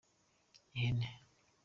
ihene. 0.75 1.07